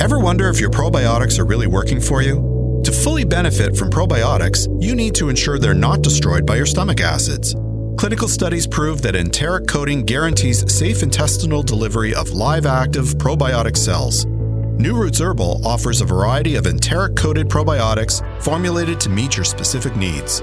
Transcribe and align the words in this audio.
Ever 0.00 0.20
wonder 0.20 0.48
if 0.48 0.60
your 0.60 0.70
probiotics 0.70 1.40
are 1.40 1.44
really 1.44 1.66
working 1.66 2.00
for 2.00 2.22
you? 2.22 2.80
To 2.84 2.92
fully 2.92 3.24
benefit 3.24 3.76
from 3.76 3.90
probiotics, 3.90 4.68
you 4.80 4.94
need 4.94 5.12
to 5.16 5.28
ensure 5.28 5.58
they're 5.58 5.74
not 5.74 6.02
destroyed 6.02 6.46
by 6.46 6.54
your 6.54 6.66
stomach 6.66 7.00
acids. 7.00 7.56
Clinical 7.98 8.28
studies 8.28 8.64
prove 8.64 9.02
that 9.02 9.16
enteric 9.16 9.66
coating 9.66 10.04
guarantees 10.04 10.72
safe 10.72 11.02
intestinal 11.02 11.64
delivery 11.64 12.14
of 12.14 12.30
live 12.30 12.64
active 12.64 13.06
probiotic 13.16 13.76
cells. 13.76 14.24
New 14.24 14.94
Roots 14.94 15.20
Herbal 15.20 15.66
offers 15.66 16.00
a 16.00 16.04
variety 16.04 16.54
of 16.54 16.68
enteric 16.68 17.16
coated 17.16 17.48
probiotics 17.48 18.22
formulated 18.40 19.00
to 19.00 19.10
meet 19.10 19.36
your 19.36 19.44
specific 19.44 19.96
needs. 19.96 20.42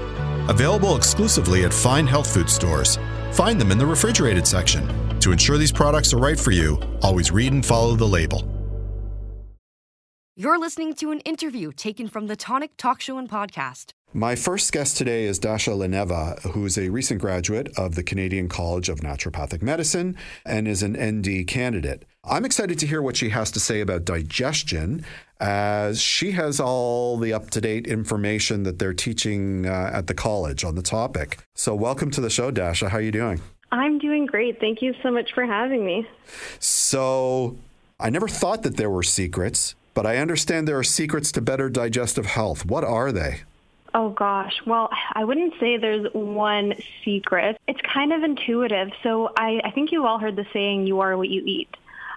Available 0.50 0.96
exclusively 0.96 1.64
at 1.64 1.72
fine 1.72 2.06
health 2.06 2.32
food 2.32 2.50
stores. 2.50 2.98
Find 3.32 3.58
them 3.58 3.72
in 3.72 3.78
the 3.78 3.86
refrigerated 3.86 4.46
section. 4.46 4.86
To 5.20 5.32
ensure 5.32 5.56
these 5.56 5.72
products 5.72 6.12
are 6.12 6.18
right 6.18 6.38
for 6.38 6.50
you, 6.50 6.78
always 7.00 7.32
read 7.32 7.54
and 7.54 7.64
follow 7.64 7.96
the 7.96 8.06
label. 8.06 8.55
You're 10.38 10.58
listening 10.58 10.92
to 10.96 11.12
an 11.12 11.20
interview 11.20 11.72
taken 11.72 12.08
from 12.08 12.26
the 12.26 12.36
Tonic 12.36 12.76
Talk 12.76 13.00
Show 13.00 13.16
and 13.16 13.26
Podcast. 13.26 13.94
My 14.12 14.36
first 14.36 14.70
guest 14.70 14.98
today 14.98 15.24
is 15.24 15.38
Dasha 15.38 15.70
Luneva, 15.70 16.38
who 16.50 16.66
is 16.66 16.76
a 16.76 16.90
recent 16.90 17.22
graduate 17.22 17.70
of 17.78 17.94
the 17.94 18.02
Canadian 18.02 18.46
College 18.50 18.90
of 18.90 19.00
Naturopathic 19.00 19.62
Medicine 19.62 20.14
and 20.44 20.68
is 20.68 20.82
an 20.82 20.92
ND 20.92 21.46
candidate. 21.46 22.04
I'm 22.22 22.44
excited 22.44 22.78
to 22.80 22.86
hear 22.86 23.00
what 23.00 23.16
she 23.16 23.30
has 23.30 23.50
to 23.52 23.60
say 23.60 23.80
about 23.80 24.04
digestion, 24.04 25.06
as 25.40 26.02
she 26.02 26.32
has 26.32 26.60
all 26.60 27.16
the 27.16 27.32
up 27.32 27.48
to 27.52 27.62
date 27.62 27.86
information 27.86 28.64
that 28.64 28.78
they're 28.78 28.92
teaching 28.92 29.64
uh, 29.64 29.88
at 29.90 30.06
the 30.06 30.12
college 30.12 30.64
on 30.64 30.74
the 30.74 30.82
topic. 30.82 31.38
So, 31.54 31.74
welcome 31.74 32.10
to 32.10 32.20
the 32.20 32.28
show, 32.28 32.50
Dasha. 32.50 32.90
How 32.90 32.98
are 32.98 33.00
you 33.00 33.10
doing? 33.10 33.40
I'm 33.72 33.98
doing 33.98 34.26
great. 34.26 34.60
Thank 34.60 34.82
you 34.82 34.92
so 35.02 35.10
much 35.10 35.32
for 35.32 35.46
having 35.46 35.86
me. 35.86 36.06
So, 36.58 37.56
I 37.98 38.10
never 38.10 38.28
thought 38.28 38.64
that 38.64 38.76
there 38.76 38.90
were 38.90 39.02
secrets, 39.02 39.74
but 39.96 40.04
I 40.04 40.18
understand 40.18 40.68
there 40.68 40.78
are 40.78 40.84
secrets 40.84 41.32
to 41.32 41.40
better 41.40 41.70
digestive 41.70 42.26
health. 42.26 42.66
What 42.66 42.84
are 42.84 43.10
they? 43.10 43.40
Oh 43.94 44.10
gosh. 44.10 44.52
Well, 44.66 44.90
I 45.14 45.24
wouldn't 45.24 45.54
say 45.58 45.78
there's 45.78 46.06
one 46.12 46.74
secret. 47.02 47.56
It's 47.66 47.80
kind 47.80 48.12
of 48.12 48.22
intuitive. 48.22 48.90
So 49.02 49.32
I, 49.38 49.62
I 49.64 49.70
think 49.70 49.90
you've 49.90 50.04
all 50.04 50.18
heard 50.18 50.36
the 50.36 50.44
saying, 50.52 50.86
you 50.86 51.00
are 51.00 51.16
what 51.16 51.30
you 51.30 51.42
eat. 51.46 51.74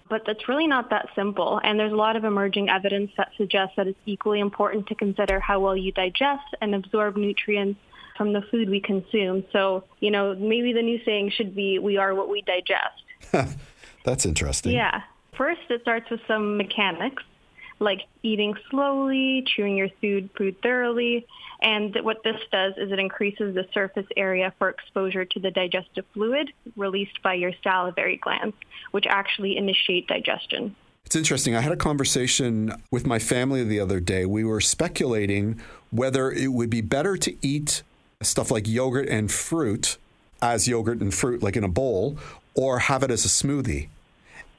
But 0.10 0.24
that's 0.26 0.50
really 0.50 0.68
not 0.68 0.90
that 0.90 1.08
simple. 1.16 1.62
And 1.64 1.80
there's 1.80 1.94
a 1.94 1.96
lot 1.96 2.18
of 2.18 2.26
emerging 2.26 2.68
evidence 2.68 3.12
that 3.16 3.32
suggests 3.38 3.78
that 3.78 3.88
it's 3.88 4.00
equally 4.06 4.42
important 4.42 4.88
to 4.88 4.96
consider 4.96 5.40
how 5.40 5.62
well 5.62 5.78
you 5.78 5.94
digest 5.94 6.54
and 6.60 6.76
absorb 6.76 7.16
nutrients 7.16 7.80
from 8.18 8.34
the 8.34 8.42
food 8.52 8.70
we 8.70 8.82
consume. 8.82 9.46
So, 9.54 9.86
you 10.02 10.12
know, 10.12 10.36
maybe 10.36 10.74
the 10.74 10.82
new 10.82 11.00
saying 11.06 11.30
should 11.30 11.56
be, 11.56 11.80
we 11.80 11.96
are 11.96 12.14
what 12.14 12.28
we 12.28 12.42
digest. 12.42 13.56
that's 14.04 14.26
interesting. 14.26 14.74
Yeah. 14.74 15.04
First, 15.38 15.62
it 15.70 15.82
starts 15.84 16.10
with 16.10 16.20
some 16.28 16.58
mechanics 16.58 17.24
like 17.80 18.02
eating 18.24 18.56
slowly, 18.70 19.44
chewing 19.48 19.78
your 19.78 19.90
food 20.02 20.30
food 20.38 20.62
thoroughly. 20.62 21.26
And 21.62 21.96
what 22.04 22.24
this 22.24 22.38
does 22.52 22.74
is 22.78 22.92
it 22.92 23.00
increases 23.00 23.56
the 23.56 23.68
surface 23.74 24.06
area 24.16 24.54
for 24.58 24.70
exposure 24.70 25.26
to 25.26 25.40
the 25.40 25.52
digestive 25.52 26.06
fluid 26.14 26.52
released 26.78 27.22
by 27.22 27.34
your 27.34 27.52
salivary 27.64 28.18
glands, 28.18 28.56
which 28.92 29.06
actually 29.08 29.58
initiate 29.58 30.08
digestion. 30.08 30.76
It's 31.06 31.16
interesting. 31.16 31.56
I 31.56 31.62
had 31.62 31.72
a 31.72 31.78
conversation 31.78 32.72
with 32.92 33.08
my 33.08 33.20
family 33.20 33.64
the 33.64 33.80
other 33.80 34.00
day. 34.00 34.26
We 34.26 34.44
were 34.44 34.62
speculating 34.62 35.60
whether 35.92 36.32
it 36.32 36.54
would 36.54 36.70
be 36.70 36.82
better 36.82 37.18
to 37.18 37.36
eat 37.42 37.84
stuff 38.22 38.52
like 38.52 38.68
yogurt 38.68 39.10
and 39.10 39.32
fruit 39.32 39.98
as 40.42 40.68
yogurt 40.68 41.02
and 41.02 41.14
fruit, 41.14 41.42
like 41.42 41.58
in 41.58 41.64
a 41.64 41.70
bowl, 41.70 42.18
or 42.54 42.80
have 42.80 43.04
it 43.04 43.12
as 43.12 43.26
a 43.26 43.28
smoothie. 43.28 43.90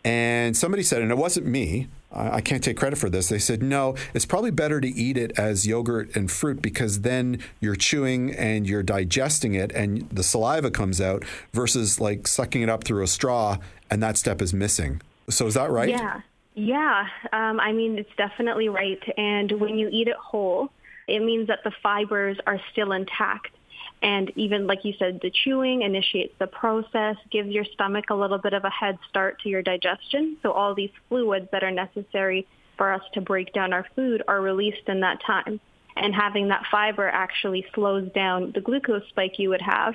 And 0.05 0.57
somebody 0.57 0.83
said, 0.83 1.03
and 1.03 1.11
it 1.11 1.19
wasn't 1.19 1.47
me, 1.47 1.89
I 2.13 2.41
can't 2.41 2.63
take 2.63 2.77
credit 2.77 2.99
for 2.99 3.09
this. 3.09 3.29
They 3.29 3.39
said, 3.39 3.63
no, 3.63 3.95
it's 4.15 4.25
probably 4.25 4.51
better 4.51 4.81
to 4.81 4.89
eat 4.89 5.17
it 5.17 5.39
as 5.39 5.67
yogurt 5.67 6.17
and 6.17 6.29
fruit 6.31 6.61
because 6.61 7.03
then 7.03 7.39
you're 7.61 7.77
chewing 7.77 8.35
and 8.35 8.69
you're 8.69 8.83
digesting 8.83 9.55
it 9.55 9.71
and 9.73 10.09
the 10.11 10.25
saliva 10.25 10.73
comes 10.73 11.01
out 11.01 11.25
versus 11.53 12.01
like 12.01 12.27
sucking 12.27 12.63
it 12.63 12.69
up 12.69 12.83
through 12.83 13.05
a 13.05 13.07
straw 13.07 13.59
and 13.91 14.03
that 14.03 14.17
step 14.17 14.43
is 14.43 14.53
missing. 14.53 15.01
So 15.29 15.47
is 15.47 15.55
that 15.55 15.71
right? 15.71 15.89
Yeah. 15.89 16.21
Yeah. 16.55 17.07
Um, 17.33 17.61
I 17.61 17.73
mean, 17.73 17.97
it's 17.97 18.11
definitely 18.17 18.69
right. 18.69 19.01
And 19.17 19.53
when 19.53 19.79
you 19.79 19.89
eat 19.93 20.09
it 20.09 20.17
whole, 20.17 20.71
it 21.07 21.21
means 21.21 21.47
that 21.47 21.61
the 21.63 21.73
fibers 21.83 22.39
are 22.47 22.61
still 22.73 22.91
intact. 22.91 23.55
And 24.03 24.33
even 24.37 24.67
like 24.67 24.85
you 24.85 24.95
said, 24.99 25.21
the 25.21 25.31
chewing 25.31 25.83
initiates 25.83 26.35
the 26.39 26.47
process, 26.47 27.17
gives 27.31 27.51
your 27.51 27.65
stomach 27.65 28.07
a 28.11 28.15
little 28.15 28.39
bit 28.39 28.55
of 28.55 28.65
a 28.65 28.71
head 28.71 28.99
start 29.09 29.41
to 29.43 29.49
your 29.49 29.63
digestion. 29.63 30.39
So 30.43 30.53
all 30.53 30.75
these 30.75 30.91
fluids 31.09 31.49
that 31.53 31.63
are 31.63 31.71
necessary 31.71 32.47
for 32.79 32.93
us 32.93 33.03
to 33.13 33.21
break 33.21 33.53
down 33.53 33.75
our 33.75 33.87
food 33.95 34.23
are 34.27 34.41
released 34.41 34.89
in 34.89 35.01
that 35.01 35.21
time. 35.27 35.61
And 35.97 36.15
having 36.15 36.49
that 36.49 36.65
fiber 36.71 37.07
actually 37.07 37.67
slows 37.75 38.11
down 38.13 38.53
the 38.55 38.63
glucose 38.63 39.07
spike 39.11 39.39
you 39.39 39.51
would 39.51 39.61
have. 39.61 39.95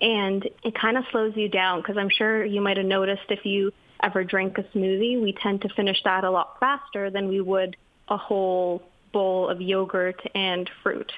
And 0.00 0.44
it 0.64 0.74
kind 0.74 0.98
of 0.98 1.04
slows 1.12 1.36
you 1.36 1.48
down 1.48 1.80
because 1.80 1.96
I'm 1.96 2.10
sure 2.10 2.44
you 2.44 2.60
might 2.60 2.78
have 2.78 2.86
noticed 2.86 3.30
if 3.30 3.46
you 3.46 3.72
ever 4.02 4.24
drink 4.24 4.58
a 4.58 4.62
smoothie, 4.76 5.22
we 5.22 5.36
tend 5.40 5.62
to 5.62 5.68
finish 5.70 6.02
that 6.04 6.24
a 6.24 6.30
lot 6.30 6.58
faster 6.58 7.10
than 7.10 7.28
we 7.28 7.40
would 7.40 7.76
a 8.08 8.16
whole 8.16 8.82
bowl 9.12 9.48
of 9.48 9.60
yogurt 9.60 10.20
and 10.34 10.68
fruit. 10.82 11.12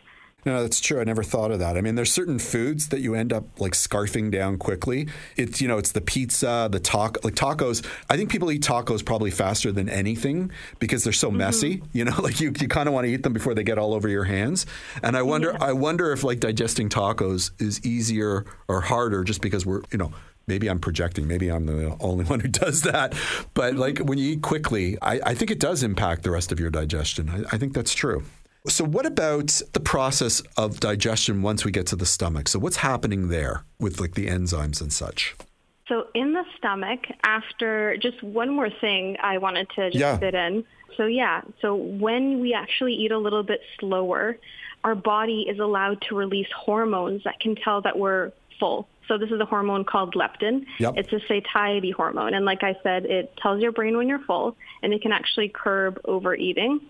No, 0.46 0.62
that's 0.62 0.80
true. 0.80 1.00
I 1.00 1.04
never 1.04 1.24
thought 1.24 1.50
of 1.50 1.58
that. 1.58 1.76
I 1.76 1.80
mean, 1.80 1.96
there's 1.96 2.12
certain 2.12 2.38
foods 2.38 2.88
that 2.88 3.00
you 3.00 3.14
end 3.14 3.32
up 3.32 3.44
like 3.60 3.72
scarfing 3.72 4.30
down 4.30 4.56
quickly. 4.56 5.08
It's 5.36 5.60
you 5.60 5.66
know, 5.66 5.78
it's 5.78 5.92
the 5.92 6.00
pizza, 6.00 6.68
the 6.70 6.78
taco, 6.78 7.20
like 7.24 7.34
tacos. 7.34 7.84
I 8.08 8.16
think 8.16 8.30
people 8.30 8.50
eat 8.52 8.62
tacos 8.62 9.04
probably 9.04 9.32
faster 9.32 9.72
than 9.72 9.88
anything 9.88 10.52
because 10.78 11.02
they're 11.02 11.12
so 11.12 11.28
mm-hmm. 11.28 11.38
messy. 11.38 11.82
You 11.92 12.04
know, 12.04 12.14
like 12.22 12.40
you, 12.40 12.52
you 12.58 12.68
kind 12.68 12.88
of 12.88 12.94
want 12.94 13.06
to 13.06 13.12
eat 13.12 13.24
them 13.24 13.32
before 13.32 13.54
they 13.54 13.64
get 13.64 13.78
all 13.78 13.94
over 13.94 14.08
your 14.08 14.24
hands. 14.24 14.64
And 15.02 15.16
I 15.16 15.22
wonder, 15.22 15.50
yeah. 15.52 15.66
I 15.66 15.72
wonder 15.72 16.12
if 16.12 16.22
like 16.22 16.38
digesting 16.38 16.88
tacos 16.88 17.50
is 17.60 17.84
easier 17.84 18.46
or 18.68 18.80
harder 18.80 19.24
just 19.24 19.40
because 19.40 19.66
we're 19.66 19.82
you 19.90 19.98
know 19.98 20.12
maybe 20.46 20.68
I'm 20.68 20.80
projecting. 20.80 21.28
Maybe 21.28 21.48
I'm 21.48 21.66
the 21.66 21.96
only 22.00 22.24
one 22.32 22.40
who 22.40 22.48
does 22.48 22.82
that. 22.82 23.14
But 23.54 23.74
like 23.74 23.98
when 23.98 24.18
you 24.18 24.32
eat 24.32 24.42
quickly, 24.42 24.96
I, 25.02 25.20
I 25.26 25.34
think 25.34 25.50
it 25.50 25.60
does 25.60 25.82
impact 25.82 26.22
the 26.22 26.30
rest 26.30 26.52
of 26.52 26.58
your 26.58 26.70
digestion. 26.70 27.28
I, 27.28 27.54
I 27.54 27.58
think 27.58 27.74
that's 27.74 27.92
true. 27.92 28.24
So, 28.68 28.84
what 28.84 29.06
about 29.06 29.60
the 29.72 29.80
process 29.80 30.42
of 30.56 30.80
digestion 30.80 31.42
once 31.42 31.64
we 31.64 31.72
get 31.72 31.86
to 31.88 31.96
the 31.96 32.06
stomach? 32.06 32.48
So, 32.48 32.58
what's 32.58 32.76
happening 32.76 33.28
there 33.28 33.64
with 33.78 34.00
like 34.00 34.14
the 34.14 34.28
enzymes 34.28 34.80
and 34.80 34.92
such? 34.92 35.34
So, 35.88 36.08
in 36.14 36.34
the 36.34 36.44
stomach, 36.56 37.00
after 37.24 37.96
just 37.96 38.22
one 38.22 38.50
more 38.50 38.68
thing 38.70 39.16
I 39.22 39.38
wanted 39.38 39.68
to 39.76 39.90
just 39.90 40.00
yeah. 40.00 40.18
fit 40.18 40.34
in. 40.34 40.64
So, 40.96 41.06
yeah, 41.06 41.42
so 41.62 41.74
when 41.74 42.40
we 42.40 42.52
actually 42.52 42.94
eat 42.94 43.12
a 43.12 43.18
little 43.18 43.42
bit 43.42 43.60
slower, 43.78 44.36
our 44.84 44.94
body 44.94 45.46
is 45.48 45.58
allowed 45.58 46.02
to 46.08 46.14
release 46.14 46.48
hormones 46.54 47.22
that 47.24 47.40
can 47.40 47.54
tell 47.56 47.80
that 47.82 47.98
we're 47.98 48.32
full. 48.58 48.88
So 49.06 49.16
this 49.16 49.30
is 49.30 49.40
a 49.40 49.44
hormone 49.46 49.84
called 49.84 50.14
leptin. 50.14 50.66
Yep. 50.78 50.94
It's 50.96 51.12
a 51.12 51.20
satiety 51.26 51.90
hormone. 51.90 52.34
And 52.34 52.44
like 52.44 52.62
I 52.62 52.76
said, 52.82 53.06
it 53.06 53.34
tells 53.38 53.62
your 53.62 53.72
brain 53.72 53.96
when 53.96 54.06
you're 54.06 54.18
full 54.20 54.56
and 54.82 54.92
it 54.92 55.00
can 55.00 55.12
actually 55.12 55.48
curb 55.48 55.98
overeating. 56.04 56.80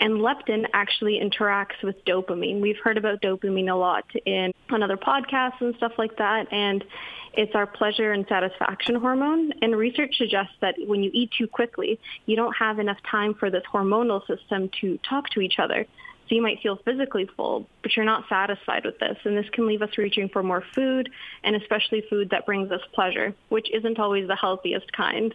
And 0.00 0.14
leptin 0.14 0.66
actually 0.72 1.20
interacts 1.20 1.82
with 1.82 2.04
dopamine. 2.04 2.60
We've 2.60 2.78
heard 2.82 2.98
about 2.98 3.20
dopamine 3.20 3.70
a 3.70 3.74
lot 3.74 4.04
in 4.24 4.52
on 4.70 4.82
other 4.82 4.96
podcasts 4.96 5.60
and 5.60 5.74
stuff 5.76 5.92
like 5.98 6.16
that. 6.18 6.52
And 6.52 6.84
it's 7.32 7.54
our 7.54 7.66
pleasure 7.66 8.12
and 8.12 8.26
satisfaction 8.28 8.96
hormone. 8.96 9.52
And 9.62 9.76
research 9.76 10.16
suggests 10.16 10.54
that 10.60 10.76
when 10.86 11.02
you 11.02 11.10
eat 11.12 11.30
too 11.36 11.46
quickly, 11.46 12.00
you 12.26 12.36
don't 12.36 12.56
have 12.56 12.78
enough 12.78 12.98
time 13.10 13.34
for 13.34 13.50
this 13.50 13.64
hormonal 13.72 14.26
system 14.26 14.70
to 14.80 14.98
talk 14.98 15.30
to 15.30 15.40
each 15.40 15.58
other. 15.58 15.86
So 16.28 16.34
you 16.34 16.42
might 16.42 16.60
feel 16.60 16.76
physically 16.76 17.28
full, 17.36 17.66
but 17.82 17.96
you're 17.96 18.04
not 18.04 18.28
satisfied 18.28 18.84
with 18.84 18.98
this. 18.98 19.16
And 19.24 19.36
this 19.36 19.48
can 19.50 19.66
leave 19.66 19.80
us 19.80 19.96
reaching 19.96 20.28
for 20.28 20.42
more 20.42 20.62
food, 20.74 21.10
and 21.42 21.56
especially 21.56 22.02
food 22.10 22.30
that 22.30 22.44
brings 22.44 22.70
us 22.70 22.82
pleasure, 22.92 23.34
which 23.48 23.70
isn't 23.72 23.98
always 23.98 24.28
the 24.28 24.36
healthiest 24.36 24.92
kind. 24.92 25.34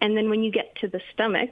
And 0.00 0.16
then 0.16 0.30
when 0.30 0.42
you 0.42 0.50
get 0.50 0.74
to 0.76 0.88
the 0.88 1.00
stomach, 1.12 1.50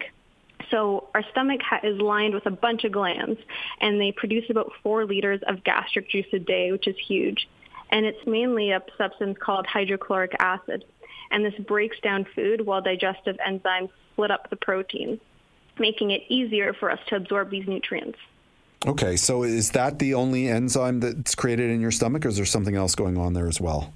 so 0.71 1.09
our 1.15 1.23
stomach 1.31 1.61
is 1.83 2.01
lined 2.01 2.35
with 2.35 2.47
a 2.47 2.51
bunch 2.51 2.85
of 2.85 2.93
glands, 2.93 3.41
and 3.81 4.01
they 4.01 4.13
produce 4.13 4.49
about 4.51 4.73
four 4.83 5.05
liters 5.05 5.41
of 5.47 5.65
gastric 5.65 6.11
juice 6.11 6.27
a 6.33 6.39
day, 6.39 6.73
which 6.73 6.87
is 6.87 6.97
huge. 7.07 7.49
And 7.91 8.07
it's 8.07 8.27
mainly 8.27 8.71
a 8.71 8.83
substance 8.97 9.37
called 9.39 9.67
hydrochloric 9.67 10.35
acid. 10.39 10.85
And 11.31 11.45
this 11.45 11.55
breaks 11.67 11.99
down 12.01 12.27
food 12.35 12.65
while 12.67 12.83
digestive 12.83 13.37
enzymes 13.47 13.91
split 14.13 14.31
up 14.31 14.51
the 14.51 14.57
proteins, 14.57 15.21
making 15.79 16.11
it 16.11 16.23
easier 16.29 16.73
for 16.75 16.91
us 16.91 16.99
to 17.09 17.17
absorb 17.17 17.51
these 17.51 17.67
nutrients. 17.67 18.19
Okay, 18.85 19.17
so 19.17 19.45
is 19.45 19.71
that 19.71 19.99
the 19.99 20.15
only 20.15 20.49
enzyme 20.49 21.01
that's 21.01 21.35
created 21.35 21.71
in 21.71 21.81
your 21.81 21.93
stomach, 21.93 22.27
or 22.27 22.29
is 22.29 22.37
there 22.37 22.45
something 22.45 22.75
else 22.75 22.95
going 22.95 23.17
on 23.17 23.33
there 23.33 23.47
as 23.47 23.61
well? 23.61 23.93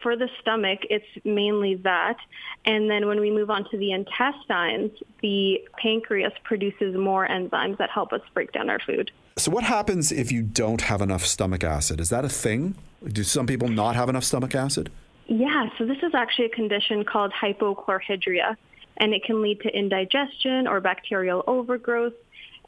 For 0.00 0.16
the 0.16 0.28
stomach, 0.40 0.80
it's 0.90 1.06
mainly 1.24 1.74
that. 1.76 2.16
And 2.64 2.88
then 2.88 3.08
when 3.08 3.18
we 3.18 3.30
move 3.32 3.50
on 3.50 3.68
to 3.70 3.76
the 3.76 3.90
intestines, 3.90 4.92
the 5.22 5.60
pancreas 5.76 6.32
produces 6.44 6.96
more 6.96 7.26
enzymes 7.26 7.78
that 7.78 7.90
help 7.90 8.12
us 8.12 8.20
break 8.32 8.52
down 8.52 8.70
our 8.70 8.78
food. 8.78 9.10
So, 9.36 9.50
what 9.50 9.64
happens 9.64 10.12
if 10.12 10.30
you 10.30 10.42
don't 10.42 10.82
have 10.82 11.00
enough 11.02 11.24
stomach 11.26 11.64
acid? 11.64 11.98
Is 12.00 12.10
that 12.10 12.24
a 12.24 12.28
thing? 12.28 12.76
Do 13.06 13.24
some 13.24 13.46
people 13.46 13.68
not 13.68 13.96
have 13.96 14.08
enough 14.08 14.24
stomach 14.24 14.54
acid? 14.54 14.90
Yeah, 15.26 15.68
so 15.76 15.84
this 15.84 15.98
is 16.02 16.14
actually 16.14 16.46
a 16.46 16.50
condition 16.50 17.04
called 17.04 17.32
hypochlorhydria. 17.32 18.56
and 19.00 19.14
it 19.14 19.22
can 19.24 19.42
lead 19.42 19.60
to 19.60 19.68
indigestion 19.68 20.66
or 20.66 20.80
bacterial 20.80 21.44
overgrowth. 21.46 22.14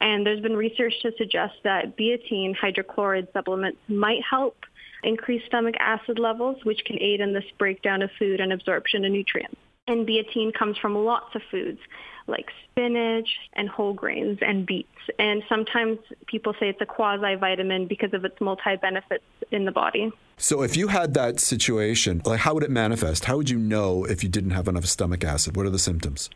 And 0.01 0.25
there's 0.25 0.41
been 0.41 0.57
research 0.57 0.93
to 1.03 1.11
suggest 1.17 1.53
that 1.63 1.95
betaine 1.95 2.55
hydrochloride 2.57 3.31
supplements 3.31 3.77
might 3.87 4.21
help 4.27 4.57
increase 5.03 5.43
stomach 5.45 5.75
acid 5.79 6.19
levels, 6.19 6.57
which 6.65 6.83
can 6.85 6.99
aid 6.99 7.21
in 7.21 7.33
this 7.33 7.45
breakdown 7.57 8.01
of 8.01 8.09
food 8.17 8.39
and 8.39 8.51
absorption 8.51 9.05
of 9.05 9.11
nutrients. 9.11 9.55
And 9.87 10.07
betaine 10.07 10.53
comes 10.53 10.77
from 10.77 10.95
lots 10.95 11.35
of 11.35 11.41
foods 11.49 11.79
like 12.27 12.49
spinach 12.69 13.27
and 13.53 13.67
whole 13.69 13.93
grains 13.93 14.39
and 14.41 14.65
beets. 14.65 14.87
And 15.19 15.43
sometimes 15.49 15.99
people 16.27 16.53
say 16.59 16.69
it's 16.69 16.81
a 16.81 16.85
quasi 16.85 17.35
vitamin 17.35 17.87
because 17.87 18.13
of 18.13 18.25
its 18.25 18.39
multi 18.39 18.75
benefits 18.81 19.23
in 19.51 19.65
the 19.65 19.71
body. 19.71 20.11
So 20.37 20.63
if 20.63 20.75
you 20.77 20.87
had 20.87 21.13
that 21.15 21.39
situation, 21.39 22.21
like 22.25 22.39
how 22.39 22.53
would 22.53 22.63
it 22.63 22.71
manifest? 22.71 23.25
How 23.25 23.37
would 23.37 23.49
you 23.49 23.59
know 23.59 24.05
if 24.05 24.23
you 24.23 24.29
didn't 24.29 24.51
have 24.51 24.67
enough 24.67 24.85
stomach 24.85 25.23
acid? 25.23 25.55
What 25.55 25.65
are 25.65 25.71
the 25.71 25.79
symptoms? 25.79 26.29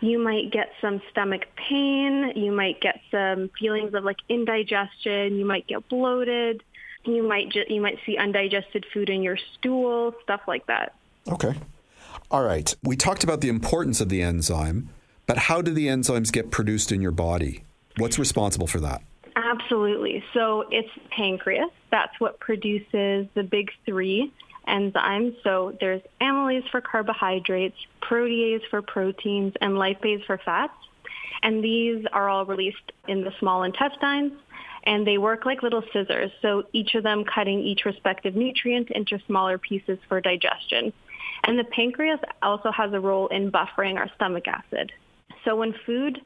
You 0.00 0.18
might 0.18 0.50
get 0.50 0.70
some 0.80 1.02
stomach 1.10 1.42
pain. 1.56 2.32
You 2.34 2.52
might 2.52 2.80
get 2.80 3.00
some 3.10 3.50
feelings 3.58 3.94
of 3.94 4.04
like 4.04 4.16
indigestion. 4.28 5.36
You 5.36 5.44
might 5.44 5.66
get 5.66 5.88
bloated. 5.88 6.62
You 7.04 7.22
might 7.22 7.50
ju- 7.50 7.64
you 7.68 7.80
might 7.80 7.98
see 8.04 8.16
undigested 8.16 8.86
food 8.92 9.10
in 9.10 9.22
your 9.22 9.38
stool, 9.54 10.14
stuff 10.22 10.42
like 10.46 10.66
that. 10.66 10.94
Okay. 11.28 11.54
All 12.30 12.42
right. 12.42 12.74
We 12.82 12.96
talked 12.96 13.24
about 13.24 13.40
the 13.40 13.48
importance 13.48 14.00
of 14.00 14.08
the 14.08 14.22
enzyme, 14.22 14.90
but 15.26 15.36
how 15.36 15.62
do 15.62 15.72
the 15.72 15.88
enzymes 15.88 16.32
get 16.32 16.50
produced 16.50 16.92
in 16.92 17.00
your 17.00 17.10
body? 17.10 17.64
What's 17.96 18.18
responsible 18.18 18.66
for 18.66 18.80
that? 18.80 19.02
Absolutely. 19.36 20.22
So 20.34 20.64
it's 20.70 20.88
pancreas. 21.10 21.70
That's 21.90 22.18
what 22.20 22.40
produces 22.40 23.26
the 23.34 23.42
big 23.48 23.70
three 23.84 24.32
enzymes. 24.70 25.34
So 25.42 25.76
there's 25.80 26.02
amylase 26.20 26.68
for 26.70 26.80
carbohydrates, 26.80 27.76
protease 28.02 28.62
for 28.70 28.82
proteins, 28.82 29.54
and 29.60 29.74
lipase 29.74 30.24
for 30.26 30.38
fats. 30.38 30.74
And 31.42 31.64
these 31.64 32.04
are 32.12 32.28
all 32.28 32.46
released 32.46 32.92
in 33.08 33.24
the 33.24 33.32
small 33.38 33.62
intestines 33.64 34.32
and 34.84 35.06
they 35.06 35.18
work 35.18 35.44
like 35.44 35.62
little 35.62 35.82
scissors. 35.92 36.30
So 36.42 36.64
each 36.72 36.94
of 36.94 37.02
them 37.02 37.24
cutting 37.24 37.60
each 37.60 37.84
respective 37.84 38.34
nutrient 38.34 38.90
into 38.90 39.18
smaller 39.26 39.58
pieces 39.58 39.98
for 40.08 40.20
digestion. 40.20 40.92
And 41.44 41.58
the 41.58 41.64
pancreas 41.64 42.20
also 42.42 42.70
has 42.70 42.92
a 42.92 43.00
role 43.00 43.28
in 43.28 43.50
buffering 43.50 43.96
our 43.96 44.10
stomach 44.16 44.46
acid. 44.48 44.92
So 45.44 45.56
when 45.56 45.74
food 45.86 46.20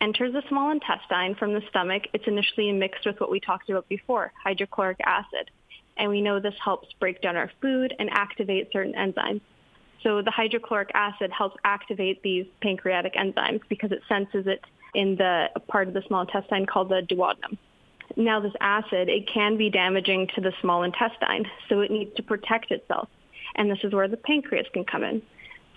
enters 0.00 0.32
the 0.32 0.42
small 0.48 0.70
intestine 0.70 1.34
from 1.34 1.52
the 1.52 1.62
stomach, 1.68 2.04
it's 2.12 2.26
initially 2.26 2.72
mixed 2.72 3.06
with 3.06 3.20
what 3.20 3.30
we 3.30 3.40
talked 3.40 3.68
about 3.68 3.88
before, 3.88 4.32
hydrochloric 4.42 4.98
acid. 5.04 5.50
And 6.00 6.10
we 6.10 6.22
know 6.22 6.40
this 6.40 6.54
helps 6.64 6.92
break 6.94 7.20
down 7.20 7.36
our 7.36 7.50
food 7.60 7.94
and 7.98 8.08
activate 8.10 8.72
certain 8.72 8.94
enzymes. 8.94 9.42
So 10.02 10.22
the 10.22 10.30
hydrochloric 10.30 10.90
acid 10.94 11.30
helps 11.30 11.58
activate 11.62 12.22
these 12.22 12.46
pancreatic 12.62 13.14
enzymes 13.14 13.60
because 13.68 13.92
it 13.92 14.00
senses 14.08 14.46
it 14.46 14.64
in 14.94 15.16
the 15.16 15.50
part 15.68 15.88
of 15.88 15.94
the 15.94 16.02
small 16.08 16.22
intestine 16.22 16.64
called 16.64 16.88
the 16.88 17.02
duodenum. 17.02 17.58
Now 18.16 18.40
this 18.40 18.54
acid, 18.60 19.10
it 19.10 19.28
can 19.28 19.58
be 19.58 19.68
damaging 19.68 20.28
to 20.34 20.40
the 20.40 20.52
small 20.62 20.82
intestine, 20.84 21.46
so 21.68 21.80
it 21.80 21.90
needs 21.90 22.14
to 22.16 22.22
protect 22.22 22.70
itself. 22.72 23.08
And 23.54 23.70
this 23.70 23.80
is 23.84 23.92
where 23.92 24.08
the 24.08 24.16
pancreas 24.16 24.66
can 24.72 24.84
come 24.84 25.04
in. 25.04 25.20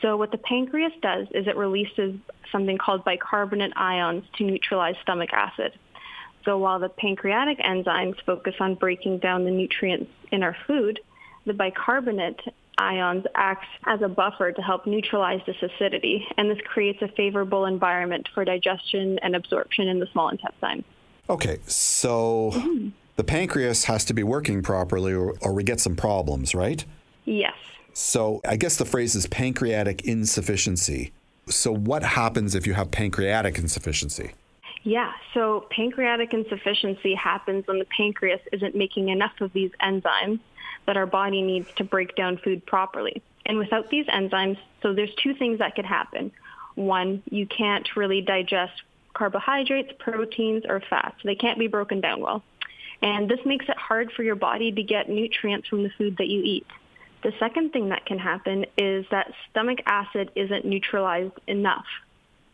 So 0.01 0.15
what 0.15 0.31
the 0.31 0.37
pancreas 0.37 0.93
does 1.01 1.27
is 1.31 1.47
it 1.47 1.57
releases 1.57 2.15
something 2.49 2.77
called 2.77 3.03
bicarbonate 3.03 3.73
ions 3.75 4.23
to 4.37 4.45
neutralize 4.45 4.95
stomach 5.01 5.33
acid. 5.33 5.73
So 6.45 6.57
while 6.57 6.79
the 6.79 6.89
pancreatic 6.89 7.59
enzymes 7.59 8.15
focus 8.25 8.55
on 8.59 8.75
breaking 8.75 9.19
down 9.19 9.45
the 9.45 9.51
nutrients 9.51 10.11
in 10.31 10.43
our 10.43 10.55
food, 10.67 10.99
the 11.45 11.53
bicarbonate 11.53 12.41
ions 12.77 13.25
act 13.35 13.65
as 13.85 14.01
a 14.01 14.07
buffer 14.07 14.51
to 14.51 14.61
help 14.61 14.85
neutralize 14.85 15.41
this 15.45 15.55
acidity, 15.61 16.25
and 16.37 16.49
this 16.49 16.59
creates 16.65 17.01
a 17.01 17.07
favorable 17.09 17.65
environment 17.65 18.27
for 18.33 18.43
digestion 18.43 19.19
and 19.19 19.35
absorption 19.35 19.87
in 19.87 19.99
the 19.99 20.07
small 20.07 20.29
intestine. 20.29 20.83
Okay, 21.29 21.59
so 21.67 22.51
mm-hmm. 22.53 22.89
the 23.15 23.23
pancreas 23.23 23.85
has 23.85 24.03
to 24.05 24.13
be 24.13 24.23
working 24.23 24.61
properly 24.61 25.13
or, 25.13 25.35
or 25.41 25.53
we 25.53 25.63
get 25.63 25.79
some 25.79 25.95
problems, 25.95 26.53
right? 26.53 26.83
Yes. 27.25 27.55
So 27.93 28.41
I 28.45 28.57
guess 28.57 28.77
the 28.77 28.85
phrase 28.85 29.15
is 29.15 29.27
pancreatic 29.27 30.01
insufficiency. 30.01 31.13
So 31.47 31.73
what 31.73 32.03
happens 32.03 32.55
if 32.55 32.65
you 32.65 32.73
have 32.73 32.91
pancreatic 32.91 33.57
insufficiency? 33.57 34.31
Yeah, 34.83 35.13
so 35.33 35.65
pancreatic 35.69 36.33
insufficiency 36.33 37.13
happens 37.13 37.65
when 37.67 37.79
the 37.79 37.85
pancreas 37.85 38.41
isn't 38.51 38.75
making 38.75 39.09
enough 39.09 39.39
of 39.39 39.53
these 39.53 39.71
enzymes 39.81 40.39
that 40.85 40.97
our 40.97 41.05
body 41.05 41.41
needs 41.41 41.69
to 41.77 41.85
break 41.85 42.15
down 42.15 42.37
food 42.37 42.65
properly. 42.65 43.21
And 43.45 43.57
without 43.57 43.89
these 43.89 44.05
enzymes, 44.07 44.57
so 44.81 44.93
there's 44.93 45.13
two 45.15 45.33
things 45.33 45.59
that 45.59 45.75
could 45.75 45.85
happen. 45.85 46.31
One, 46.75 47.23
you 47.29 47.45
can't 47.45 47.95
really 47.95 48.21
digest 48.21 48.81
carbohydrates, 49.13 49.93
proteins, 49.99 50.65
or 50.67 50.81
fats. 50.81 51.15
They 51.23 51.35
can't 51.35 51.59
be 51.59 51.67
broken 51.67 52.01
down 52.01 52.19
well. 52.19 52.43
And 53.01 53.29
this 53.29 53.39
makes 53.45 53.67
it 53.69 53.77
hard 53.77 54.11
for 54.11 54.23
your 54.23 54.35
body 54.35 54.71
to 54.71 54.83
get 54.83 55.09
nutrients 55.09 55.67
from 55.67 55.83
the 55.83 55.89
food 55.97 56.17
that 56.17 56.27
you 56.27 56.41
eat. 56.43 56.67
The 57.21 57.33
second 57.39 57.71
thing 57.71 57.89
that 57.89 58.05
can 58.05 58.19
happen 58.19 58.65
is 58.77 59.05
that 59.11 59.31
stomach 59.49 59.79
acid 59.85 60.31
isn't 60.35 60.65
neutralized 60.65 61.39
enough. 61.47 61.85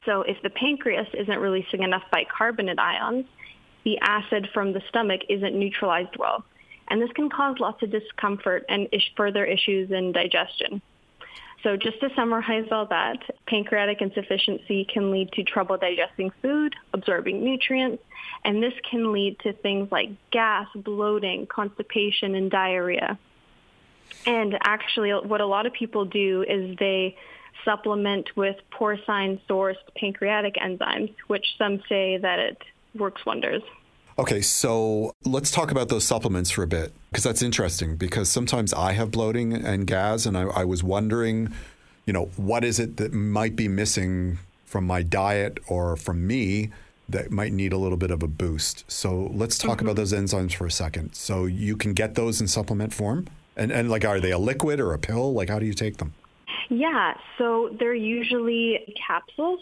So 0.05 0.21
if 0.21 0.41
the 0.41 0.49
pancreas 0.49 1.07
isn't 1.13 1.39
releasing 1.39 1.83
enough 1.83 2.03
bicarbonate 2.11 2.79
ions, 2.79 3.25
the 3.83 3.99
acid 3.99 4.49
from 4.53 4.73
the 4.73 4.81
stomach 4.89 5.21
isn't 5.29 5.57
neutralized 5.57 6.15
well. 6.17 6.43
And 6.89 7.01
this 7.01 7.11
can 7.11 7.29
cause 7.29 7.57
lots 7.59 7.83
of 7.83 7.91
discomfort 7.91 8.65
and 8.67 8.87
further 9.15 9.45
issues 9.45 9.91
in 9.91 10.11
digestion. 10.11 10.81
So 11.63 11.75
just 11.75 11.99
to 11.99 12.09
summarize 12.15 12.67
all 12.71 12.85
that, 12.85 13.17
pancreatic 13.45 14.01
insufficiency 14.01 14.85
can 14.85 15.11
lead 15.11 15.31
to 15.33 15.43
trouble 15.43 15.77
digesting 15.77 16.31
food, 16.41 16.73
absorbing 16.93 17.43
nutrients, 17.43 18.01
and 18.45 18.63
this 18.63 18.73
can 18.89 19.11
lead 19.11 19.37
to 19.39 19.51
things 19.53 19.91
like 19.91 20.09
gas, 20.31 20.67
bloating, 20.73 21.47
constipation, 21.47 22.35
and 22.35 22.49
diarrhea. 22.49 23.19
And 24.25 24.57
actually, 24.63 25.11
what 25.11 25.41
a 25.41 25.45
lot 25.45 25.65
of 25.65 25.73
people 25.73 26.05
do 26.05 26.43
is 26.47 26.77
they 26.77 27.17
supplement 27.65 28.35
with 28.35 28.55
porcine 28.71 29.39
sourced 29.49 29.75
pancreatic 29.95 30.55
enzymes, 30.55 31.13
which 31.27 31.45
some 31.57 31.81
say 31.89 32.17
that 32.17 32.39
it 32.39 32.61
works 32.95 33.25
wonders. 33.25 33.61
Okay, 34.17 34.41
so 34.41 35.13
let's 35.23 35.49
talk 35.49 35.71
about 35.71 35.87
those 35.87 36.03
supplements 36.03 36.51
for 36.51 36.63
a 36.63 36.67
bit 36.67 36.91
because 37.09 37.23
that's 37.23 37.41
interesting. 37.41 37.95
Because 37.95 38.29
sometimes 38.29 38.73
I 38.73 38.91
have 38.91 39.11
bloating 39.11 39.53
and 39.53 39.87
gas, 39.87 40.25
and 40.25 40.37
I, 40.37 40.41
I, 40.41 40.65
was 40.65 40.83
wondering, 40.83 41.53
you 42.05 42.11
know, 42.11 42.25
what 42.35 42.65
is 42.65 42.79
it 42.79 42.97
that 42.97 43.13
might 43.13 43.55
be 43.55 43.69
missing 43.69 44.39
from 44.65 44.85
my 44.85 45.01
diet 45.03 45.57
or 45.67 45.95
from 45.95 46.27
me 46.27 46.69
that 47.09 47.31
might 47.31 47.51
need 47.51 47.73
a 47.73 47.77
little 47.77 47.97
bit 47.97 48.11
of 48.11 48.21
a 48.21 48.27
boost. 48.27 48.89
So 48.91 49.31
let's 49.33 49.57
talk 49.57 49.77
mm-hmm. 49.77 49.87
about 49.87 49.95
those 49.95 50.13
enzymes 50.13 50.53
for 50.53 50.67
a 50.67 50.71
second. 50.71 51.15
So 51.15 51.45
you 51.45 51.75
can 51.75 51.93
get 51.93 52.15
those 52.15 52.39
in 52.39 52.47
supplement 52.47 52.93
form, 52.93 53.27
and 53.55 53.71
and 53.71 53.89
like, 53.89 54.05
are 54.05 54.19
they 54.19 54.31
a 54.31 54.37
liquid 54.37 54.79
or 54.79 54.93
a 54.93 54.99
pill? 54.99 55.33
Like, 55.33 55.49
how 55.49 55.59
do 55.59 55.65
you 55.65 55.73
take 55.73 55.97
them? 55.97 56.13
Yeah, 56.69 57.15
so 57.37 57.75
they're 57.79 57.93
usually 57.93 58.95
capsules 59.07 59.61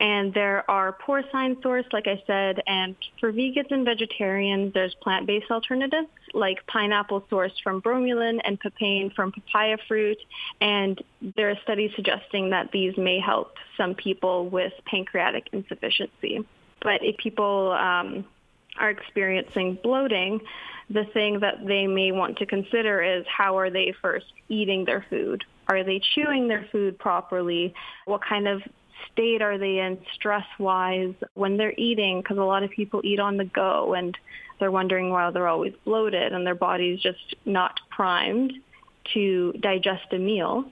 and 0.00 0.32
there 0.32 0.68
are 0.70 0.96
porcine 1.06 1.62
source, 1.62 1.84
like 1.92 2.06
I 2.06 2.22
said, 2.26 2.62
and 2.66 2.96
for 3.20 3.30
vegans 3.32 3.70
and 3.70 3.84
vegetarians, 3.84 4.72
there's 4.72 4.94
plant-based 4.94 5.50
alternatives 5.50 6.08
like 6.32 6.66
pineapple 6.66 7.20
sourced 7.30 7.60
from 7.62 7.82
bromelain 7.82 8.40
and 8.42 8.58
papain 8.58 9.10
from 9.14 9.30
papaya 9.30 9.76
fruit. 9.86 10.16
And 10.62 11.02
there 11.36 11.50
are 11.50 11.56
studies 11.62 11.90
suggesting 11.94 12.50
that 12.50 12.72
these 12.72 12.96
may 12.96 13.20
help 13.20 13.56
some 13.76 13.94
people 13.94 14.48
with 14.48 14.72
pancreatic 14.86 15.50
insufficiency. 15.52 16.46
But 16.80 17.04
if 17.04 17.18
people 17.18 17.72
um, 17.72 18.24
are 18.78 18.88
experiencing 18.88 19.78
bloating, 19.82 20.40
the 20.90 21.04
thing 21.14 21.40
that 21.40 21.64
they 21.64 21.86
may 21.86 22.10
want 22.10 22.38
to 22.38 22.46
consider 22.46 23.00
is 23.00 23.24
how 23.26 23.58
are 23.58 23.70
they 23.70 23.94
first 24.02 24.26
eating 24.48 24.84
their 24.84 25.06
food? 25.08 25.44
Are 25.68 25.84
they 25.84 26.00
chewing 26.14 26.48
their 26.48 26.66
food 26.72 26.98
properly? 26.98 27.74
What 28.06 28.22
kind 28.24 28.48
of 28.48 28.60
state 29.12 29.40
are 29.40 29.56
they 29.56 29.78
in 29.78 29.98
stress 30.14 30.46
wise 30.58 31.14
when 31.34 31.56
they're 31.56 31.74
eating? 31.76 32.20
Because 32.20 32.38
a 32.38 32.42
lot 32.42 32.64
of 32.64 32.70
people 32.70 33.00
eat 33.04 33.20
on 33.20 33.36
the 33.36 33.44
go 33.44 33.94
and 33.94 34.16
they're 34.58 34.72
wondering 34.72 35.10
why 35.10 35.30
they're 35.30 35.48
always 35.48 35.74
bloated 35.84 36.32
and 36.32 36.44
their 36.44 36.56
body's 36.56 37.00
just 37.00 37.36
not 37.44 37.78
primed 37.88 38.52
to 39.14 39.52
digest 39.60 40.12
a 40.12 40.18
meal. 40.18 40.64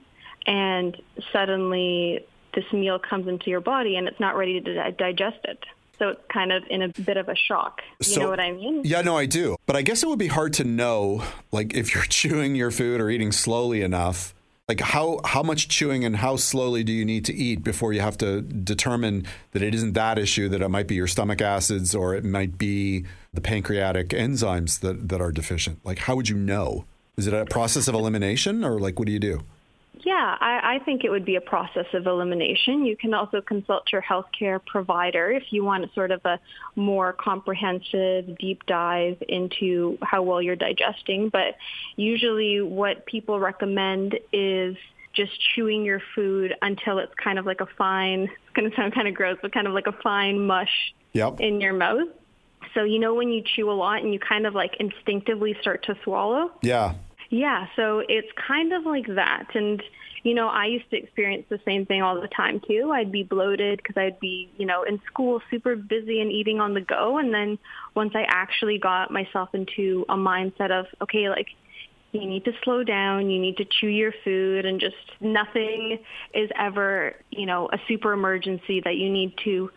And 0.45 0.97
suddenly 1.31 2.25
this 2.53 2.65
meal 2.73 2.99
comes 2.99 3.27
into 3.27 3.49
your 3.49 3.61
body 3.61 3.95
and 3.95 4.07
it's 4.07 4.19
not 4.19 4.35
ready 4.35 4.59
to 4.59 4.91
digest 4.91 5.39
it. 5.45 5.63
So 5.99 6.09
it's 6.09 6.21
kind 6.31 6.51
of 6.51 6.63
in 6.69 6.81
a 6.81 6.87
bit 6.87 7.17
of 7.17 7.27
a 7.27 7.35
shock. 7.35 7.81
You 7.99 8.05
so, 8.05 8.21
know 8.21 8.29
what 8.29 8.39
I 8.39 8.53
mean? 8.53 8.81
Yeah, 8.85 9.01
no, 9.01 9.17
I 9.17 9.25
do. 9.25 9.57
But 9.65 9.75
I 9.75 9.81
guess 9.81 10.01
it 10.01 10.07
would 10.09 10.19
be 10.19 10.27
hard 10.27 10.53
to 10.53 10.63
know, 10.63 11.23
like, 11.51 11.75
if 11.75 11.93
you're 11.93 12.03
chewing 12.09 12.55
your 12.55 12.71
food 12.71 13.01
or 13.01 13.09
eating 13.09 13.31
slowly 13.31 13.81
enough 13.81 14.33
like 14.69 14.79
how 14.79 15.19
how 15.25 15.41
much 15.41 15.67
chewing 15.67 16.05
and 16.05 16.15
how 16.15 16.35
slowly 16.35 16.83
do 16.83 16.93
you 16.93 17.03
need 17.03 17.25
to 17.25 17.33
eat 17.33 17.63
before 17.63 17.91
you 17.91 17.99
have 17.99 18.17
to 18.19 18.41
determine 18.41 19.25
that 19.51 19.63
it 19.63 19.73
isn't 19.73 19.93
that 19.93 20.19
issue 20.19 20.47
that 20.47 20.61
it 20.61 20.69
might 20.69 20.87
be 20.87 20.95
your 20.95 21.07
stomach 21.07 21.41
acids 21.41 21.95
or 21.95 22.13
it 22.13 22.23
might 22.23 22.57
be 22.57 23.03
the 23.33 23.41
pancreatic 23.41 24.09
enzymes 24.09 24.79
that 24.81 25.09
that 25.09 25.19
are 25.19 25.31
deficient 25.31 25.83
like 25.83 25.97
how 25.97 26.15
would 26.15 26.29
you 26.29 26.37
know 26.37 26.85
is 27.17 27.25
it 27.25 27.33
a 27.33 27.45
process 27.47 27.87
of 27.87 27.95
elimination 27.95 28.63
or 28.63 28.79
like 28.79 28.99
what 28.99 29.07
do 29.07 29.11
you 29.11 29.19
do 29.19 29.41
Yeah, 30.05 30.37
I, 30.39 30.75
I, 30.75 30.83
think 30.85 31.03
it 31.03 31.09
would 31.09 31.25
be 31.25 31.35
a 31.35 31.41
process 31.41 31.85
of 31.93 32.07
elimination. 32.07 32.85
You 32.85 32.95
can 32.95 33.13
also 33.13 33.41
consult 33.41 33.91
your 33.91 34.01
healthcare 34.01 34.63
provider 34.65 35.29
if 35.31 35.51
you 35.51 35.63
want 35.63 35.93
sort 35.93 36.11
of 36.11 36.23
a 36.25 36.39
more 36.75 37.13
comprehensive 37.13 38.37
deep 38.37 38.65
dive 38.65 39.21
into 39.27 39.97
how 40.01 40.21
well 40.21 40.41
you're 40.41 40.55
digesting. 40.55 41.29
But 41.29 41.57
usually 41.97 42.61
what 42.61 43.05
people 43.05 43.39
recommend 43.39 44.17
is 44.31 44.77
just 45.13 45.31
chewing 45.53 45.83
your 45.83 46.01
food 46.15 46.55
until 46.61 46.99
it's 46.99 47.13
kind 47.21 47.37
of 47.37 47.45
like 47.45 47.59
a 47.59 47.67
fine, 47.77 48.23
it's 48.23 48.53
going 48.53 48.69
to 48.69 48.75
sound 48.75 48.93
kind 48.93 49.07
of 49.07 49.13
gross, 49.13 49.37
but 49.41 49.51
kind 49.51 49.67
of 49.67 49.73
like 49.73 49.87
a 49.87 49.95
fine 50.03 50.45
mush 50.45 50.93
yep. 51.13 51.41
in 51.41 51.59
your 51.59 51.73
mouth. 51.73 52.07
So 52.73 52.83
you 52.83 52.99
know 52.99 53.15
when 53.15 53.29
you 53.29 53.43
chew 53.55 53.69
a 53.69 53.73
lot 53.73 54.01
and 54.01 54.13
you 54.13 54.19
kind 54.19 54.45
of 54.45 54.53
like 54.53 54.75
instinctively 54.79 55.57
start 55.61 55.85
to 55.85 55.95
swallow? 56.03 56.51
Yeah. 56.61 56.93
Yeah, 57.29 57.67
so 57.75 58.03
it's 58.07 58.27
kind 58.47 58.73
of 58.73 58.85
like 58.85 59.07
that. 59.15 59.47
And, 59.53 59.83
you 60.23 60.33
know, 60.33 60.47
I 60.47 60.65
used 60.65 60.89
to 60.89 60.97
experience 60.97 61.45
the 61.49 61.59
same 61.63 61.85
thing 61.85 62.01
all 62.01 62.19
the 62.19 62.27
time 62.27 62.59
too. 62.67 62.91
I'd 62.91 63.11
be 63.11 63.23
bloated 63.23 63.77
because 63.77 63.97
I'd 63.97 64.19
be, 64.19 64.49
you 64.57 64.65
know, 64.65 64.83
in 64.83 64.99
school 65.05 65.41
super 65.51 65.75
busy 65.75 66.21
and 66.21 66.31
eating 66.31 66.59
on 66.59 66.73
the 66.73 66.81
go. 66.81 67.19
And 67.19 67.33
then 67.33 67.59
once 67.95 68.13
I 68.15 68.25
actually 68.27 68.79
got 68.79 69.11
myself 69.11 69.49
into 69.53 70.05
a 70.09 70.15
mindset 70.15 70.71
of, 70.71 70.87
okay, 71.01 71.29
like, 71.29 71.47
you 72.11 72.25
need 72.25 72.43
to 72.45 72.53
slow 72.63 72.83
down, 72.83 73.29
you 73.29 73.39
need 73.39 73.57
to 73.57 73.65
chew 73.65 73.87
your 73.87 74.11
food, 74.23 74.65
and 74.65 74.79
just 74.79 74.95
nothing 75.21 75.99
is 76.33 76.49
ever, 76.57 77.15
you 77.29 77.45
know, 77.45 77.69
a 77.71 77.77
super 77.87 78.13
emergency 78.13 78.81
that 78.83 78.95
you 78.95 79.11
need 79.11 79.33
to 79.43 79.69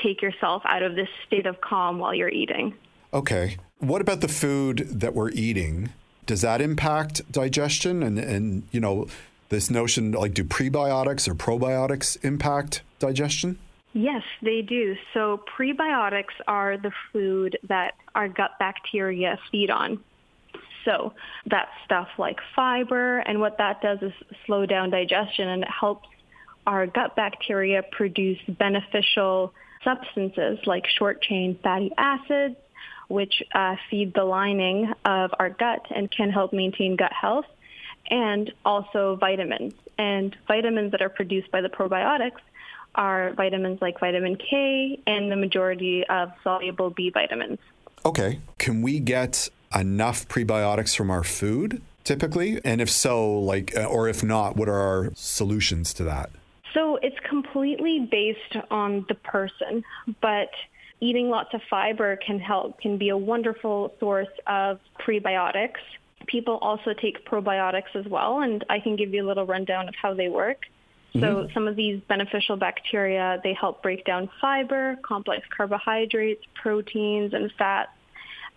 take 0.00 0.22
yourself 0.22 0.62
out 0.66 0.84
of 0.84 0.94
this 0.94 1.08
state 1.26 1.46
of 1.46 1.60
calm 1.60 1.98
while 1.98 2.14
you're 2.14 2.28
eating. 2.28 2.74
Okay. 3.12 3.56
What 3.78 4.00
about 4.00 4.20
the 4.20 4.28
food 4.28 4.86
that 5.00 5.14
we're 5.14 5.30
eating? 5.30 5.90
Does 6.26 6.42
that 6.42 6.60
impact 6.60 7.30
digestion? 7.30 8.02
And, 8.02 8.18
and 8.18 8.62
you 8.70 8.80
know, 8.80 9.08
this 9.48 9.70
notion 9.70 10.12
like 10.12 10.34
do 10.34 10.44
prebiotics 10.44 11.28
or 11.28 11.34
probiotics 11.34 12.22
impact 12.24 12.82
digestion? 12.98 13.58
Yes, 13.92 14.22
they 14.40 14.62
do. 14.62 14.96
So 15.12 15.42
prebiotics 15.58 16.34
are 16.46 16.76
the 16.76 16.92
food 17.12 17.58
that 17.68 17.94
our 18.14 18.28
gut 18.28 18.52
bacteria 18.58 19.38
feed 19.50 19.70
on. 19.70 19.98
So 20.84 21.12
that's 21.46 21.70
stuff 21.84 22.08
like 22.16 22.38
fiber, 22.56 23.18
and 23.18 23.40
what 23.40 23.58
that 23.58 23.82
does 23.82 23.98
is 24.00 24.12
slow 24.46 24.64
down 24.64 24.90
digestion 24.90 25.48
and 25.48 25.62
it 25.62 25.68
helps 25.68 26.08
our 26.66 26.86
gut 26.86 27.16
bacteria 27.16 27.82
produce 27.82 28.38
beneficial 28.48 29.52
substances 29.84 30.58
like 30.66 30.86
short 30.86 31.20
chain 31.22 31.58
fatty 31.62 31.90
acids, 31.98 32.56
which 33.10 33.42
uh, 33.54 33.76
feed 33.90 34.14
the 34.14 34.24
lining 34.24 34.92
of 35.04 35.32
our 35.38 35.50
gut 35.50 35.86
and 35.94 36.10
can 36.10 36.30
help 36.30 36.52
maintain 36.52 36.96
gut 36.96 37.12
health, 37.12 37.46
and 38.08 38.52
also 38.64 39.16
vitamins. 39.16 39.74
And 39.98 40.34
vitamins 40.48 40.92
that 40.92 41.02
are 41.02 41.10
produced 41.10 41.50
by 41.50 41.60
the 41.60 41.68
probiotics 41.68 42.40
are 42.94 43.32
vitamins 43.34 43.80
like 43.82 44.00
vitamin 44.00 44.36
K 44.36 44.98
and 45.06 45.30
the 45.30 45.36
majority 45.36 46.06
of 46.06 46.32
soluble 46.42 46.90
B 46.90 47.10
vitamins. 47.10 47.58
Okay. 48.04 48.40
Can 48.58 48.82
we 48.82 48.98
get 49.00 49.48
enough 49.74 50.26
prebiotics 50.26 50.96
from 50.96 51.10
our 51.10 51.22
food 51.22 51.82
typically? 52.04 52.60
And 52.64 52.80
if 52.80 52.90
so, 52.90 53.40
like, 53.40 53.76
uh, 53.76 53.84
or 53.84 54.08
if 54.08 54.24
not, 54.24 54.56
what 54.56 54.68
are 54.68 54.80
our 54.80 55.10
solutions 55.14 55.92
to 55.94 56.04
that? 56.04 56.30
So 56.72 56.96
it's 57.02 57.18
completely 57.28 58.00
based 58.00 58.56
on 58.70 59.04
the 59.08 59.14
person, 59.14 59.84
but 60.20 60.50
eating 61.00 61.28
lots 61.28 61.52
of 61.54 61.60
fiber 61.68 62.16
can 62.16 62.38
help, 62.38 62.80
can 62.80 62.98
be 62.98 63.08
a 63.08 63.16
wonderful 63.16 63.94
source 63.98 64.28
of 64.46 64.78
prebiotics. 64.98 65.80
People 66.26 66.58
also 66.58 66.92
take 66.92 67.24
probiotics 67.26 67.94
as 67.94 68.06
well, 68.06 68.40
and 68.40 68.64
I 68.68 68.80
can 68.80 68.96
give 68.96 69.12
you 69.14 69.24
a 69.24 69.26
little 69.26 69.46
rundown 69.46 69.88
of 69.88 69.94
how 70.00 70.14
they 70.14 70.28
work. 70.28 70.58
Mm-hmm. 71.14 71.20
So 71.20 71.48
some 71.54 71.66
of 71.66 71.76
these 71.76 72.00
beneficial 72.08 72.56
bacteria, 72.56 73.40
they 73.42 73.54
help 73.54 73.82
break 73.82 74.04
down 74.04 74.28
fiber, 74.40 74.96
complex 75.02 75.46
carbohydrates, 75.54 76.44
proteins, 76.54 77.32
and 77.32 77.50
fats. 77.58 77.90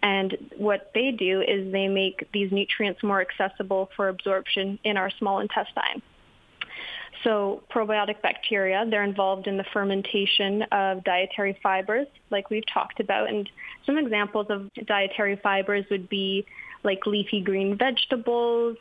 And 0.03 0.37
what 0.57 0.91
they 0.93 1.11
do 1.11 1.41
is 1.41 1.71
they 1.71 1.87
make 1.87 2.27
these 2.33 2.51
nutrients 2.51 3.01
more 3.01 3.21
accessible 3.21 3.89
for 3.95 4.09
absorption 4.09 4.77
in 4.83 4.97
our 4.97 5.09
small 5.17 5.39
intestine. 5.39 6.01
So 7.23 7.63
probiotic 7.71 8.21
bacteria, 8.21 8.85
they're 8.89 9.03
involved 9.03 9.47
in 9.47 9.57
the 9.57 9.63
fermentation 9.71 10.63
of 10.71 11.03
dietary 11.03 11.57
fibers, 11.63 12.07
like 12.29 12.49
we've 12.49 12.67
talked 12.71 12.99
about. 12.99 13.29
And 13.29 13.49
some 13.85 13.97
examples 13.97 14.47
of 14.49 14.69
dietary 14.85 15.37
fibers 15.37 15.85
would 15.89 16.09
be 16.09 16.45
like 16.83 17.05
leafy 17.05 17.41
green 17.41 17.77
vegetables. 17.77 18.77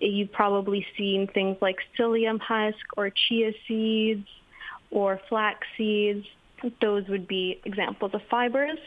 You've 0.00 0.32
probably 0.32 0.84
seen 0.98 1.28
things 1.28 1.56
like 1.60 1.76
psyllium 1.96 2.40
husk 2.40 2.84
or 2.96 3.10
chia 3.10 3.52
seeds 3.68 4.26
or 4.90 5.20
flax 5.28 5.66
seeds. 5.76 6.26
Those 6.80 7.06
would 7.08 7.28
be 7.28 7.60
examples 7.64 8.12
of 8.14 8.22
fibers. 8.28 8.78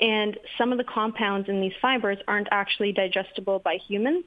And 0.00 0.36
some 0.58 0.72
of 0.72 0.78
the 0.78 0.84
compounds 0.84 1.48
in 1.48 1.60
these 1.60 1.74
fibers 1.80 2.18
aren't 2.26 2.48
actually 2.50 2.92
digestible 2.92 3.60
by 3.60 3.76
humans. 3.76 4.24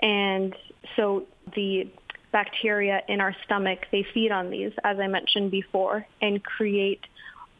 And 0.00 0.56
so 0.96 1.26
the 1.54 1.88
bacteria 2.34 3.00
in 3.08 3.20
our 3.20 3.34
stomach, 3.44 3.86
they 3.92 4.04
feed 4.12 4.32
on 4.32 4.50
these, 4.50 4.72
as 4.82 4.98
I 4.98 5.06
mentioned 5.06 5.52
before, 5.52 6.04
and 6.20 6.42
create 6.42 7.00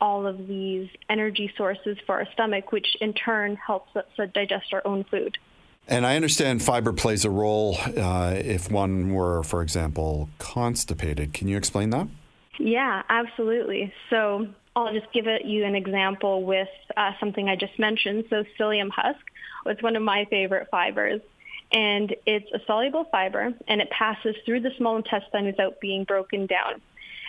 all 0.00 0.26
of 0.26 0.48
these 0.48 0.88
energy 1.08 1.50
sources 1.56 1.96
for 2.04 2.16
our 2.16 2.26
stomach, 2.32 2.72
which 2.72 2.96
in 3.00 3.12
turn 3.14 3.54
helps 3.54 3.94
us 3.96 4.04
digest 4.34 4.74
our 4.74 4.82
own 4.84 5.04
food. 5.04 5.38
And 5.86 6.04
I 6.04 6.16
understand 6.16 6.60
fiber 6.60 6.92
plays 6.92 7.24
a 7.24 7.30
role 7.30 7.78
uh, 7.96 8.34
if 8.36 8.68
one 8.70 9.12
were, 9.14 9.44
for 9.44 9.62
example, 9.62 10.28
constipated. 10.38 11.32
Can 11.32 11.46
you 11.46 11.56
explain 11.56 11.90
that? 11.90 12.08
Yeah, 12.58 13.02
absolutely. 13.08 13.92
So 14.10 14.48
I'll 14.74 14.92
just 14.92 15.12
give 15.12 15.28
it 15.28 15.44
you 15.44 15.64
an 15.64 15.76
example 15.76 16.42
with 16.42 16.68
uh, 16.96 17.12
something 17.20 17.48
I 17.48 17.54
just 17.54 17.78
mentioned. 17.78 18.24
So 18.28 18.42
psyllium 18.58 18.90
husk 18.90 19.20
was 19.64 19.76
one 19.82 19.94
of 19.94 20.02
my 20.02 20.24
favorite 20.30 20.68
fibers 20.68 21.20
and 21.72 22.14
it's 22.26 22.50
a 22.52 22.60
soluble 22.66 23.06
fiber 23.10 23.52
and 23.68 23.80
it 23.80 23.90
passes 23.90 24.36
through 24.44 24.60
the 24.60 24.70
small 24.76 24.96
intestine 24.96 25.46
without 25.46 25.80
being 25.80 26.04
broken 26.04 26.46
down. 26.46 26.80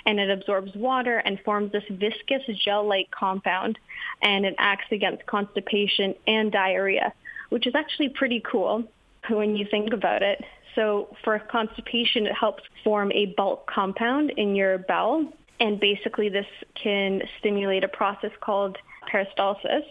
And 0.06 0.20
it 0.20 0.30
absorbs 0.30 0.76
water 0.76 1.18
and 1.18 1.40
forms 1.44 1.72
this 1.72 1.84
viscous 1.90 2.44
gel-like 2.64 3.10
compound 3.10 3.80
and 4.22 4.46
it 4.46 4.56
acts 4.60 4.92
against 4.92 5.26
constipation 5.26 6.14
and 6.28 6.52
diarrhea, 6.52 7.12
which 7.50 7.66
is 7.66 7.74
actually 7.74 8.10
pretty 8.10 8.44
cool 8.50 8.84
when 9.30 9.56
you 9.56 9.66
think 9.70 9.94
about 9.94 10.22
it. 10.22 10.44
So 10.76 11.16
for 11.24 11.40
constipation, 11.40 12.28
it 12.28 12.34
helps 12.34 12.64
form 12.84 13.12
a 13.14 13.34
bulk 13.38 13.66
compound 13.68 14.32
in 14.38 14.56
your 14.56 14.78
bowel. 14.78 15.34
And 15.60 15.80
basically 15.80 16.30
this 16.30 16.46
can 16.76 17.22
stimulate 17.40 17.84
a 17.84 17.88
process 17.88 18.32
called 18.42 18.78
peristalsis, 19.12 19.86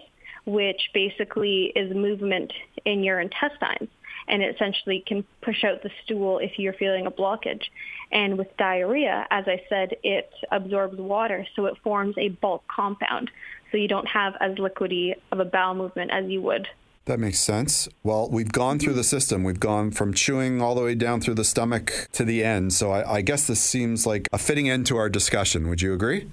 which 0.44 0.90
basically 0.92 1.72
is 1.74 1.94
movement 1.94 2.52
in 2.84 3.02
your 3.02 3.20
intestines 3.20 3.88
and 4.28 4.42
it 4.42 4.54
essentially 4.54 5.02
can 5.06 5.24
push 5.42 5.64
out 5.64 5.82
the 5.82 5.90
stool 6.04 6.38
if 6.38 6.58
you're 6.58 6.72
feeling 6.72 7.06
a 7.06 7.10
blockage. 7.10 7.64
And 8.10 8.38
with 8.38 8.56
diarrhea, 8.56 9.26
as 9.30 9.44
I 9.46 9.62
said, 9.68 9.96
it 10.02 10.30
absorbs 10.50 10.98
water, 10.98 11.46
so 11.54 11.66
it 11.66 11.76
forms 11.82 12.16
a 12.18 12.28
bulk 12.28 12.64
compound. 12.68 13.30
So 13.70 13.76
you 13.76 13.88
don't 13.88 14.06
have 14.06 14.34
as 14.40 14.56
liquidy 14.56 15.14
of 15.32 15.40
a 15.40 15.44
bowel 15.44 15.74
movement 15.74 16.10
as 16.12 16.26
you 16.26 16.40
would. 16.42 16.68
That 17.06 17.20
makes 17.20 17.38
sense. 17.38 17.86
Well, 18.02 18.30
we've 18.30 18.50
gone 18.50 18.78
through 18.78 18.94
the 18.94 19.04
system. 19.04 19.44
We've 19.44 19.60
gone 19.60 19.90
from 19.90 20.14
chewing 20.14 20.62
all 20.62 20.74
the 20.74 20.82
way 20.82 20.94
down 20.94 21.20
through 21.20 21.34
the 21.34 21.44
stomach 21.44 22.08
to 22.12 22.24
the 22.24 22.42
end. 22.42 22.72
So 22.72 22.92
I, 22.92 23.16
I 23.16 23.20
guess 23.20 23.46
this 23.46 23.60
seems 23.60 24.06
like 24.06 24.26
a 24.32 24.38
fitting 24.38 24.70
end 24.70 24.86
to 24.86 24.96
our 24.96 25.10
discussion. 25.10 25.68
Would 25.68 25.82
you 25.82 25.92
agree? 25.92 26.30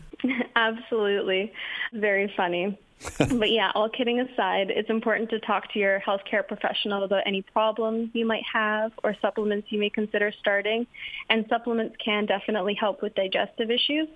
Absolutely. 0.61 1.51
Very 1.93 2.31
funny. 2.37 2.79
but 3.17 3.49
yeah, 3.51 3.71
all 3.73 3.89
kidding 3.89 4.19
aside, 4.19 4.69
it's 4.69 4.89
important 4.89 5.29
to 5.31 5.39
talk 5.39 5.71
to 5.73 5.79
your 5.79 5.99
healthcare 6.01 6.47
professional 6.47 7.03
about 7.03 7.23
any 7.25 7.41
problems 7.41 8.09
you 8.13 8.25
might 8.25 8.43
have 8.51 8.91
or 9.03 9.15
supplements 9.21 9.71
you 9.71 9.79
may 9.79 9.89
consider 9.89 10.31
starting. 10.39 10.85
And 11.29 11.45
supplements 11.49 11.95
can 12.03 12.27
definitely 12.27 12.75
help 12.75 13.01
with 13.01 13.15
digestive 13.15 13.71
issues, 13.71 14.07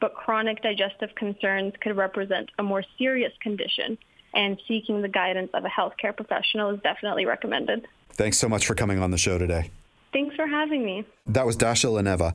but 0.00 0.14
chronic 0.14 0.60
digestive 0.62 1.14
concerns 1.14 1.74
could 1.80 1.96
represent 1.96 2.50
a 2.58 2.62
more 2.62 2.82
serious 2.98 3.32
condition, 3.40 3.96
and 4.34 4.58
seeking 4.66 5.02
the 5.02 5.08
guidance 5.08 5.50
of 5.54 5.64
a 5.64 5.68
healthcare 5.68 6.16
professional 6.16 6.70
is 6.70 6.80
definitely 6.82 7.26
recommended. 7.26 7.86
Thanks 8.10 8.38
so 8.38 8.48
much 8.48 8.66
for 8.66 8.74
coming 8.74 8.98
on 8.98 9.12
the 9.12 9.18
show 9.18 9.38
today. 9.38 9.70
Thanks 10.12 10.34
for 10.34 10.46
having 10.46 10.84
me. 10.84 11.04
That 11.26 11.46
was 11.46 11.56
Dasha 11.56 11.86
Luneva. 11.86 12.34